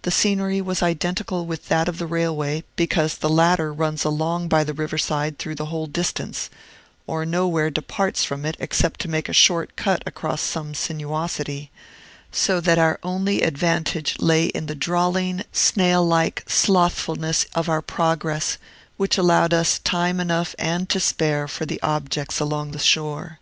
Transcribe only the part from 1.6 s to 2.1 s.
that of the